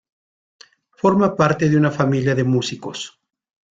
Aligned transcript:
Forma 1.01 1.35
parte 1.35 1.69
de 1.69 1.77
una 1.77 1.91
familia 1.91 2.33
de 2.33 2.43
músicos. 2.43 3.19